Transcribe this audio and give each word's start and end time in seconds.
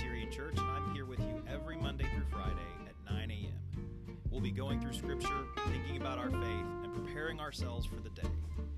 Presbyterian 0.00 0.32
Church, 0.32 0.54
and 0.56 0.70
I'm 0.70 0.94
here 0.94 1.04
with 1.04 1.20
you 1.20 1.42
every 1.46 1.76
Monday 1.76 2.06
through 2.14 2.24
Friday 2.30 2.54
at 2.88 3.12
9 3.12 3.30
a.m. 3.30 4.16
We'll 4.30 4.40
be 4.40 4.50
going 4.50 4.80
through 4.80 4.94
Scripture, 4.94 5.44
thinking 5.68 5.98
about 5.98 6.16
our 6.16 6.30
faith, 6.30 6.66
and 6.82 6.94
preparing 6.94 7.38
ourselves 7.38 7.84
for 7.84 7.96
the 7.96 8.08
day. 8.08 8.22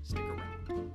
Stick 0.01 0.19
around. 0.19 0.91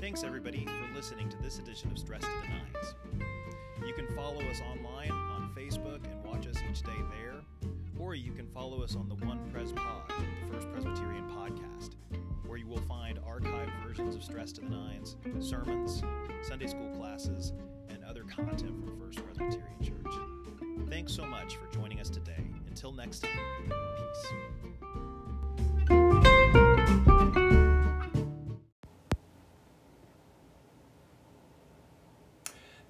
Thanks, 0.00 0.22
everybody, 0.22 0.64
for 0.66 0.94
listening 0.94 1.28
to 1.28 1.36
this 1.42 1.58
edition 1.58 1.90
of 1.90 1.98
Stress 1.98 2.20
to 2.20 2.28
the 2.28 2.48
Nines. 2.50 2.94
You 3.84 3.94
can 3.94 4.06
follow 4.14 4.42
us 4.42 4.60
online 4.60 5.10
on 5.10 5.50
Facebook 5.56 6.04
and 6.04 6.24
watch 6.24 6.46
us 6.46 6.62
each 6.70 6.82
day 6.82 6.92
there 7.18 7.34
or 7.98 8.14
you 8.14 8.32
can 8.32 8.46
follow 8.48 8.82
us 8.82 8.96
on 8.96 9.08
the 9.08 9.14
One 9.26 9.38
Pres 9.52 9.72
Pod, 9.72 10.08
the 10.08 10.54
First 10.54 10.70
Presbyterian 10.72 11.24
podcast, 11.30 11.90
where 12.46 12.58
you 12.58 12.66
will 12.66 12.80
find 12.82 13.18
archived 13.22 13.70
versions 13.86 14.14
of 14.14 14.22
Stress 14.22 14.52
to 14.52 14.60
the 14.60 14.68
Nines, 14.68 15.16
sermons, 15.40 16.02
Sunday 16.42 16.66
school 16.66 16.90
classes, 16.96 17.52
and 17.88 18.04
other 18.04 18.24
content 18.24 18.84
from 18.84 18.98
First 19.00 19.24
Presbyterian 19.24 19.82
Church. 19.82 20.14
Thanks 20.88 21.12
so 21.12 21.24
much 21.24 21.56
for 21.56 21.66
joining 21.72 22.00
us 22.00 22.10
today. 22.10 22.44
Until 22.68 22.92
next 22.92 23.20
time, 23.20 23.72
peace. 23.96 24.73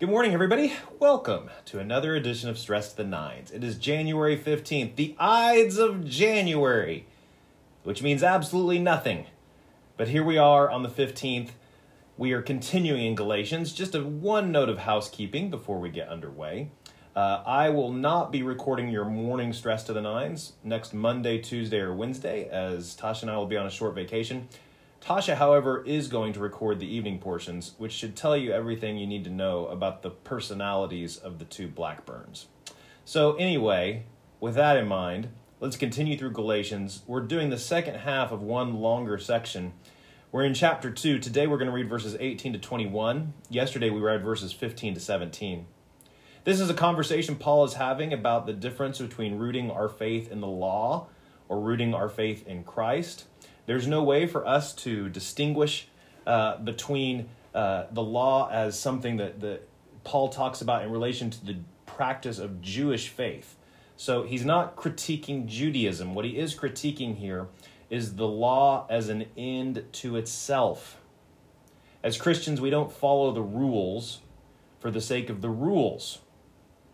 Good 0.00 0.09
morning, 0.09 0.34
everybody. 0.34 0.73
Welcome 0.98 1.50
to 1.67 1.78
another 1.78 2.17
edition 2.17 2.50
of 2.50 2.59
Stress 2.59 2.91
to 2.91 2.97
the 2.97 3.05
Nines. 3.05 3.53
It 3.53 3.62
is 3.62 3.78
January 3.78 4.37
15th, 4.37 4.97
the 4.97 5.14
Ides 5.20 5.78
of 5.78 6.05
January, 6.05 7.06
which 7.84 8.03
means 8.03 8.25
absolutely 8.25 8.81
nothing. 8.81 9.27
But 9.97 10.09
here 10.09 10.25
we 10.25 10.37
are 10.37 10.69
on 10.69 10.83
the 10.83 10.89
15th. 10.89 11.50
We 12.19 12.33
are 12.33 12.42
continuing 12.42 13.06
in 13.06 13.15
Galatians. 13.15 13.72
Just 13.72 13.95
a 13.95 14.03
one 14.03 14.50
note 14.50 14.69
of 14.69 14.78
housekeeping 14.78 15.48
before 15.48 15.78
we 15.78 15.91
get 15.91 16.09
underway. 16.09 16.72
Uh, 17.15 17.45
I 17.47 17.70
will 17.70 17.92
not 17.92 18.33
be 18.33 18.42
recording 18.42 18.89
your 18.89 19.05
morning 19.05 19.53
Stress 19.53 19.84
to 19.84 19.92
the 19.92 20.03
Nines 20.03 20.55
next 20.65 20.92
Monday, 20.92 21.39
Tuesday, 21.39 21.78
or 21.78 21.95
Wednesday, 21.95 22.48
as 22.48 22.97
Tasha 22.97 23.22
and 23.22 23.31
I 23.31 23.37
will 23.37 23.47
be 23.47 23.56
on 23.56 23.67
a 23.67 23.70
short 23.70 23.95
vacation. 23.95 24.48
Tasha, 25.05 25.36
however, 25.36 25.84
is 25.84 26.08
going 26.08 26.33
to 26.33 26.41
record 26.41 26.80
the 26.80 26.86
evening 26.86 27.19
portions, 27.19 27.74
which 27.77 27.92
should 27.92 28.16
tell 28.16 28.34
you 28.34 28.52
everything 28.52 28.97
you 28.97 29.06
need 29.06 29.24
to 29.24 29.30
know 29.30 29.66
about 29.66 30.00
the 30.00 30.08
personalities 30.08 31.19
of 31.19 31.38
the 31.38 31.44
two 31.44 31.69
Blackburns. 31.69 32.47
So, 33.05 33.34
anyway, 33.34 34.05
with 34.41 34.55
that 34.55 34.78
in 34.78 34.88
mind, 34.88 35.28
let's 35.60 35.77
continue 35.77 36.16
through 36.16 36.30
Galatians. 36.30 37.02
We're 37.06 37.20
doing 37.20 37.50
the 37.50 37.58
second 37.58 37.97
half 37.97 38.32
of 38.32 38.41
one 38.41 38.77
longer 38.77 39.19
section. 39.19 39.75
We're 40.32 40.47
in 40.47 40.55
chapter 40.55 40.91
2. 40.91 41.19
Today 41.19 41.47
we're 41.47 41.58
going 41.58 41.69
to 41.69 41.77
read 41.77 41.91
verses 41.91 42.16
18 42.19 42.55
to 42.55 42.58
21. 42.58 43.34
Yesterday 43.50 43.91
we 43.91 44.00
read 44.00 44.25
verses 44.25 44.55
15 44.55 44.94
to 44.94 45.00
17. 45.00 45.66
This 46.44 46.60
is 46.60 46.70
a 46.70 46.75
conversation 46.75 47.36
Paul 47.36 47.64
is 47.64 47.75
having 47.75 48.14
about 48.14 48.47
the 48.47 48.55
difference 48.55 49.00
between 49.00 49.36
rooting 49.36 49.70
our 49.70 49.91
faith 49.91 50.32
in 50.32 50.41
the 50.41 50.47
law 50.47 51.08
or 51.47 51.60
rooting 51.60 51.92
our 51.92 52.08
faith 52.08 52.47
in 52.48 52.64
Christ. 52.64 53.27
There's 53.67 53.87
no 53.87 54.03
way 54.03 54.27
for 54.27 54.47
us 54.47 54.75
to 54.75 55.09
distinguish 55.09 55.89
uh, 56.27 56.59
between 56.59 57.29
uh, 57.55 57.84
the 57.91 58.03
law 58.03 58.48
as 58.51 58.79
something 58.79 59.17
that, 59.19 59.41
that 59.41 59.69
Paul 60.05 60.29
talks 60.29 60.61
about 60.61 60.83
in 60.83 60.91
relation 60.91 61.31
to 61.31 61.45
the 61.45 61.56
practice 61.87 62.38
of 62.38 62.61
Jewish 62.61 63.09
faith. 63.09 63.56
So 63.97 64.25
he's 64.25 64.44
not 64.44 64.77
critiquing 64.77 65.47
Judaism. 65.47 66.15
What 66.15 66.25
he 66.25 66.37
is 66.37 66.55
critiquing 66.55 67.16
here 67.16 67.47
is 67.91 68.16
the 68.16 68.27
law 68.27 68.87
as 68.91 69.09
an 69.09 69.27
end 69.37 69.84
to 69.93 70.17
itself. 70.17 71.00
As 72.03 72.19
Christians, 72.19 72.61
we 72.61 72.71
don't 72.71 72.93
follow 72.93 73.33
the 73.33 73.43
rules 73.43 74.21
for 74.81 74.91
the 74.91 75.00
sake 75.00 75.31
of 75.31 75.41
the 75.41 75.49
rules. 75.49 76.19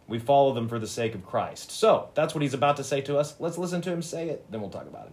We 0.06 0.18
follow 0.18 0.52
them 0.52 0.68
for 0.68 0.78
the 0.78 0.86
sake 0.86 1.14
of 1.14 1.24
Christ. 1.24 1.70
So 1.70 2.10
that's 2.14 2.34
what 2.34 2.42
he's 2.42 2.54
about 2.54 2.76
to 2.76 2.84
say 2.84 3.00
to 3.02 3.18
us. 3.18 3.34
Let's 3.40 3.58
listen 3.58 3.80
to 3.82 3.90
him 3.90 4.02
say 4.02 4.28
it, 4.28 4.44
then 4.50 4.60
we'll 4.60 4.70
talk 4.70 4.86
about 4.86 5.06
it. 5.06 5.12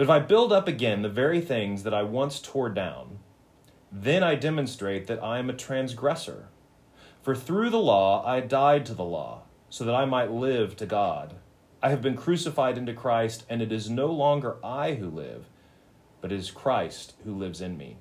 But 0.00 0.04
if 0.04 0.10
I 0.12 0.18
build 0.20 0.50
up 0.50 0.66
again 0.66 1.02
the 1.02 1.10
very 1.10 1.42
things 1.42 1.82
that 1.82 1.92
I 1.92 2.04
once 2.04 2.40
tore 2.40 2.70
down, 2.70 3.18
then 3.92 4.22
I 4.22 4.34
demonstrate 4.34 5.06
that 5.08 5.22
I 5.22 5.38
am 5.38 5.50
a 5.50 5.52
transgressor. 5.52 6.48
For 7.20 7.34
through 7.36 7.68
the 7.68 7.76
law 7.76 8.24
I 8.26 8.40
died 8.40 8.86
to 8.86 8.94
the 8.94 9.04
law, 9.04 9.42
so 9.68 9.84
that 9.84 9.94
I 9.94 10.06
might 10.06 10.30
live 10.30 10.74
to 10.76 10.86
God. 10.86 11.34
I 11.82 11.90
have 11.90 12.00
been 12.00 12.16
crucified 12.16 12.78
into 12.78 12.94
Christ, 12.94 13.44
and 13.50 13.60
it 13.60 13.70
is 13.70 13.90
no 13.90 14.06
longer 14.06 14.56
I 14.64 14.94
who 14.94 15.10
live, 15.10 15.50
but 16.22 16.32
it 16.32 16.38
is 16.38 16.50
Christ 16.50 17.12
who 17.24 17.36
lives 17.36 17.60
in 17.60 17.76
me. 17.76 17.98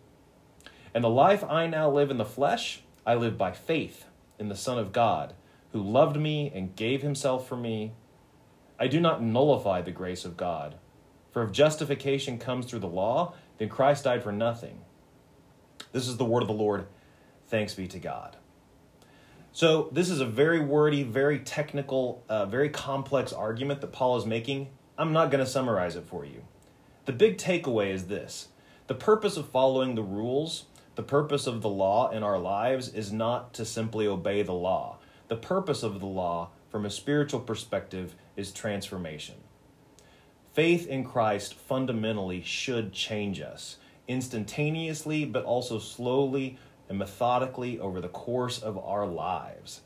And 0.94 1.04
the 1.04 1.10
life 1.10 1.44
I 1.44 1.68
now 1.68 1.92
live 1.92 2.10
in 2.10 2.18
the 2.18 2.24
flesh, 2.24 2.82
I 3.06 3.16
live 3.16 3.38
by 3.38 3.52
faith 3.52 4.06
in 4.40 4.48
the 4.48 4.56
Son 4.56 4.80
of 4.80 4.94
God, 4.94 5.34
who 5.74 5.82
loved 5.82 6.16
me 6.16 6.50
and 6.56 6.78
gave 6.78 7.02
himself 7.02 7.46
for 7.46 7.58
me. 7.58 7.92
I 8.80 8.88
do 8.88 9.02
not 9.02 9.22
nullify 9.22 9.82
the 9.82 9.92
grace 9.92 10.24
of 10.24 10.38
God. 10.38 10.78
For 11.32 11.44
if 11.44 11.52
justification 11.52 12.38
comes 12.38 12.66
through 12.66 12.80
the 12.80 12.88
law, 12.88 13.34
then 13.58 13.70
Christ 13.70 14.06
died 14.06 14.24
for 14.24 14.32
nothing. 14.32 14.82
This 15.92 16.08
is 16.08 16.18
the 16.18 16.26
word 16.26 16.42
of 16.42 16.48
the 16.48 16.54
Lord. 16.54 16.88
Thanks 17.48 17.74
be 17.74 17.88
to 17.88 18.00
God. 18.00 18.38
So, 19.52 19.90
this 19.92 20.10
is 20.10 20.20
a 20.20 20.26
very 20.26 20.60
wordy, 20.60 21.04
very 21.04 21.40
technical, 21.40 22.24
uh, 22.30 22.46
very 22.46 22.70
complex 22.70 23.34
argument 23.34 23.82
that 23.82 23.92
Paul 23.92 24.18
is 24.18 24.26
making. 24.26 24.70
I'm 24.98 25.12
not 25.12 25.32
going 25.32 25.44
to 25.44 25.50
summarize 25.50 25.96
it 25.96 26.06
for 26.06 26.24
you. 26.24 26.44
The 27.06 27.14
big 27.14 27.38
takeaway 27.38 27.90
is 27.90 28.06
this 28.08 28.50
the 28.88 28.94
purpose 28.94 29.38
of 29.38 29.50
following 29.50 29.96
the 29.96 30.04
rules, 30.04 30.66
the 30.96 31.04
purpose 31.04 31.48
of 31.48 31.62
the 31.62 31.70
law 31.70 32.10
in 32.12 32.24
our 32.24 32.38
lives 32.38 32.90
is 32.90 33.12
not 33.12 33.54
to 33.54 33.66
simply 33.66 34.06
obey 34.06 34.44
the 34.44 34.54
law. 34.54 34.98
The 35.28 35.36
purpose 35.36 35.82
of 35.82 36.00
the 36.00 36.06
law, 36.06 36.50
from 36.70 36.86
a 36.86 36.90
spiritual 36.90 37.40
perspective, 37.40 38.16
is 38.36 38.52
transformation. 38.52 39.36
Faith 40.60 40.88
in 40.88 41.06
Christ 41.06 41.54
fundamentally 41.54 42.42
should 42.42 42.92
change 42.92 43.40
us 43.40 43.78
instantaneously, 44.10 45.24
but 45.24 45.46
also 45.46 45.80
slowly 45.80 46.60
and 46.90 47.00
methodically 47.00 47.80
over 47.80 48.02
the 48.02 48.10
course 48.10 48.60
of 48.60 48.78
our 48.78 49.08
lives. 49.08 49.80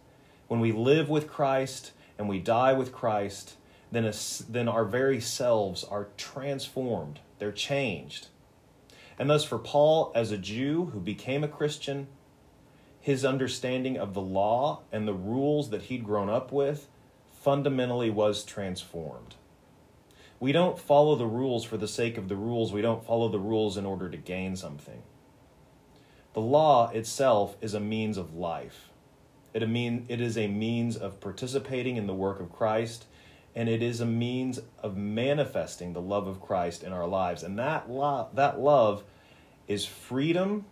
When 0.48 0.60
we 0.60 0.72
live 0.72 1.10
with 1.10 1.28
Christ 1.30 1.92
and 2.18 2.28
we 2.28 2.40
die 2.40 2.74
with 2.74 2.92
Christ, 2.92 3.54
then, 3.92 4.12
then 4.50 4.68
our 4.68 4.84
very 4.84 5.22
selves 5.22 5.84
are 5.84 6.08
transformed, 6.18 7.20
they're 7.38 7.52
changed. 7.52 8.30
And 9.20 9.30
thus, 9.30 9.44
for 9.44 9.60
Paul, 9.60 10.12
as 10.16 10.32
a 10.32 10.40
Jew 10.40 10.86
who 10.86 11.00
became 11.00 11.44
a 11.44 11.48
Christian, 11.48 12.08
his 13.00 13.24
understanding 13.24 13.96
of 13.96 14.16
the 14.16 14.22
law 14.22 14.82
and 14.92 15.08
the 15.08 15.14
rules 15.14 15.70
that 15.70 15.84
he'd 15.84 16.04
grown 16.04 16.32
up 16.32 16.52
with 16.52 16.88
fundamentally 17.32 18.10
was 18.10 18.44
transformed. 18.44 19.36
We 20.44 20.52
don't 20.52 20.78
follow 20.78 21.16
the 21.16 21.26
rules 21.26 21.64
for 21.64 21.78
the 21.78 21.88
sake 21.88 22.18
of 22.18 22.28
the 22.28 22.36
rules. 22.36 22.74
We 22.74 22.82
don't 22.82 23.06
follow 23.06 23.30
the 23.30 23.40
rules 23.40 23.78
in 23.78 23.86
order 23.86 24.10
to 24.10 24.18
gain 24.18 24.58
something. 24.58 25.02
The 26.34 26.42
law 26.42 26.90
itself 26.90 27.56
is 27.62 27.74
a 27.74 27.80
means 27.80 28.18
of 28.18 28.36
life. 28.36 28.90
It, 29.54 29.66
mean, 29.70 30.06
it 30.10 30.20
is 30.20 30.38
a 30.38 30.50
means 30.50 30.98
of 30.98 31.22
participating 31.22 31.96
in 31.96 32.08
the 32.08 32.14
work 32.14 32.42
of 32.42 32.52
Christ, 32.52 33.06
and 33.56 33.70
it 33.70 33.82
is 33.82 34.02
a 34.02 34.06
means 34.06 34.60
of 34.80 34.98
manifesting 34.98 35.94
the 35.94 36.02
love 36.02 36.28
of 36.28 36.42
Christ 36.42 36.84
in 36.84 36.92
our 36.92 37.08
lives. 37.08 37.42
And 37.42 37.58
that, 37.58 37.90
lo- 37.90 38.28
that 38.34 38.60
love 38.60 39.06
is 39.70 39.86
freedom 39.86 40.66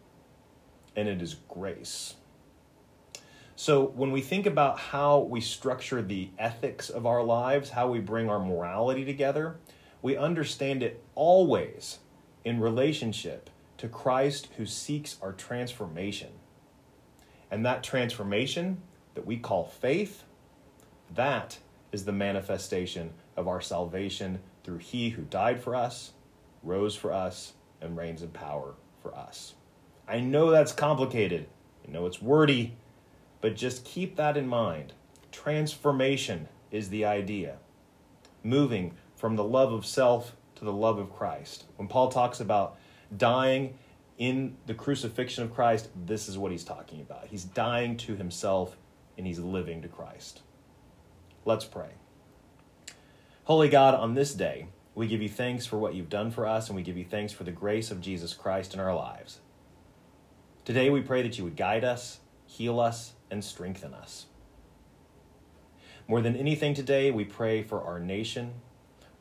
and 0.98 1.08
it 1.08 1.22
is 1.22 1.38
grace. 1.48 2.16
So, 3.62 3.86
when 3.86 4.12
we 4.12 4.22
think 4.22 4.48
about 4.48 4.80
how 4.80 5.20
we 5.20 5.40
structure 5.40 6.02
the 6.02 6.32
ethics 6.40 6.90
of 6.90 7.06
our 7.06 7.22
lives, 7.22 7.70
how 7.70 7.92
we 7.92 8.00
bring 8.00 8.28
our 8.28 8.40
morality 8.40 9.06
together, 9.06 9.58
we 10.02 10.18
understand 10.18 10.82
it 10.82 11.04
always 11.14 12.00
in 12.44 12.60
relationship 12.60 13.52
to 13.78 13.88
Christ 13.88 14.48
who 14.58 14.66
seeks 14.66 15.18
our 15.22 15.32
transformation. 15.32 16.30
And 17.52 17.64
that 17.64 17.84
transformation 17.84 18.82
that 19.14 19.28
we 19.28 19.38
call 19.38 19.66
faith, 19.66 20.24
that 21.14 21.60
is 21.92 22.06
the 22.06 22.12
manifestation 22.12 23.14
of 23.38 23.48
our 23.48 23.62
salvation 23.62 24.40
through 24.64 24.80
He 24.80 25.10
who 25.12 25.22
died 25.22 25.62
for 25.62 25.76
us, 25.76 26.14
rose 26.64 26.96
for 26.96 27.14
us, 27.14 27.54
and 27.80 27.96
reigns 27.96 28.24
in 28.24 28.30
power 28.30 28.74
for 29.04 29.16
us. 29.16 29.54
I 30.08 30.20
know 30.20 30.50
that's 30.50 30.74
complicated. 30.74 31.46
I 31.88 31.92
know 31.92 32.08
it's 32.08 32.24
wordy. 32.24 32.76
But 33.42 33.56
just 33.56 33.84
keep 33.84 34.16
that 34.16 34.38
in 34.38 34.48
mind. 34.48 34.94
Transformation 35.32 36.48
is 36.70 36.90
the 36.90 37.04
idea. 37.06 37.58
Moving 38.44 38.94
from 39.16 39.36
the 39.36 39.44
love 39.44 39.74
of 39.74 39.86
self 39.86 40.36
to 40.56 40.64
the 40.64 40.72
love 40.74 41.00
of 41.00 41.12
Christ. 41.12 41.66
When 41.76 41.88
Paul 41.88 42.10
talks 42.10 42.40
about 42.40 42.78
dying 43.16 43.78
in 44.18 44.56
the 44.68 44.74
crucifixion 44.74 45.44
of 45.44 45.54
Christ, 45.54 45.90
this 46.06 46.30
is 46.30 46.38
what 46.38 46.52
he's 46.52 46.64
talking 46.64 47.02
about. 47.02 47.28
He's 47.28 47.44
dying 47.44 47.98
to 47.98 48.16
himself 48.16 48.78
and 49.18 49.26
he's 49.26 49.40
living 49.40 49.82
to 49.82 49.88
Christ. 49.88 50.42
Let's 51.44 51.66
pray. 51.66 51.90
Holy 53.46 53.70
God, 53.70 53.96
on 53.96 54.14
this 54.14 54.34
day, 54.34 54.68
We 54.94 55.08
give 55.08 55.22
you 55.22 55.30
thanks 55.30 55.66
for 55.66 55.78
what 55.78 55.96
you've 55.96 56.10
done 56.10 56.32
for 56.32 56.46
us, 56.46 56.68
and 56.68 56.76
we 56.76 56.84
give 56.84 56.98
you 56.98 57.06
thanks 57.06 57.32
for 57.32 57.44
the 57.44 57.52
grace 57.52 57.92
of 57.92 58.02
Jesus 58.02 58.34
Christ 58.34 58.74
in 58.74 58.80
our 58.80 58.94
lives. 58.94 59.40
Today, 60.66 60.90
we 60.90 61.02
pray 61.02 61.22
that 61.22 61.38
you 61.38 61.46
would 61.46 61.56
guide 61.56 61.84
us, 61.84 62.20
heal 62.52 62.82
us, 62.82 63.14
and 63.30 63.44
strengthen 63.44 63.94
us. 63.94 64.26
More 66.06 66.22
than 66.22 66.36
anything 66.36 66.74
today, 66.74 67.10
we 67.10 67.24
pray 67.24 67.64
for 67.64 67.82
our 67.82 67.98
nation. 67.98 68.56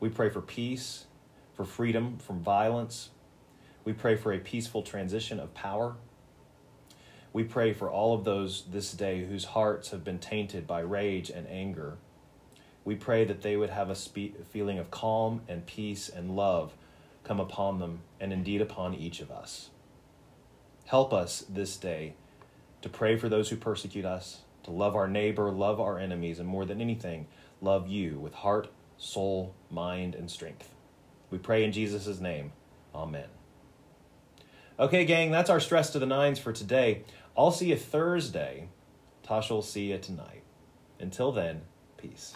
We 0.01 0.09
pray 0.09 0.29
for 0.29 0.41
peace, 0.41 1.05
for 1.53 1.63
freedom 1.63 2.17
from 2.17 2.41
violence. 2.41 3.11
We 3.85 3.93
pray 3.93 4.17
for 4.17 4.33
a 4.33 4.39
peaceful 4.39 4.81
transition 4.81 5.39
of 5.39 5.53
power. 5.53 5.95
We 7.31 7.45
pray 7.45 7.71
for 7.71 7.89
all 7.89 8.13
of 8.13 8.25
those 8.25 8.65
this 8.69 8.91
day 8.91 9.25
whose 9.25 9.45
hearts 9.45 9.91
have 9.91 10.03
been 10.03 10.19
tainted 10.19 10.67
by 10.67 10.81
rage 10.81 11.29
and 11.29 11.47
anger. 11.47 11.99
We 12.83 12.95
pray 12.95 13.23
that 13.23 13.43
they 13.43 13.55
would 13.55 13.69
have 13.69 13.89
a 13.89 13.95
spe- 13.95 14.43
feeling 14.49 14.77
of 14.77 14.91
calm 14.91 15.41
and 15.47 15.65
peace 15.65 16.09
and 16.09 16.35
love 16.35 16.73
come 17.23 17.39
upon 17.39 17.79
them 17.79 18.01
and 18.19 18.33
indeed 18.33 18.59
upon 18.59 18.93
each 18.93 19.21
of 19.21 19.31
us. 19.31 19.69
Help 20.85 21.13
us 21.13 21.45
this 21.47 21.77
day 21.77 22.15
to 22.81 22.89
pray 22.89 23.15
for 23.15 23.29
those 23.29 23.49
who 23.49 23.55
persecute 23.55 24.05
us, 24.05 24.41
to 24.63 24.71
love 24.71 24.95
our 24.95 25.07
neighbor, 25.07 25.51
love 25.51 25.79
our 25.79 25.99
enemies, 25.99 26.39
and 26.39 26.47
more 26.47 26.65
than 26.65 26.81
anything, 26.81 27.27
love 27.61 27.87
you 27.87 28.19
with 28.19 28.33
heart, 28.33 28.69
soul, 28.97 29.53
mind, 29.69 30.15
and 30.15 30.29
strength. 30.29 30.69
We 31.29 31.37
pray 31.37 31.63
in 31.63 31.71
Jesus' 31.71 32.19
name. 32.19 32.51
Amen. 32.93 33.27
Okay, 34.79 35.05
gang, 35.05 35.31
that's 35.31 35.49
our 35.49 35.59
stress 35.59 35.91
to 35.91 35.99
the 35.99 36.05
nines 36.05 36.39
for 36.39 36.51
today. 36.51 37.03
I'll 37.37 37.51
see 37.51 37.69
you 37.69 37.77
Thursday. 37.77 38.69
Tasha 39.25 39.51
will 39.51 39.61
see 39.61 39.91
you 39.91 39.97
tonight. 39.97 40.43
Until 40.99 41.31
then, 41.31 41.61
peace. 41.97 42.35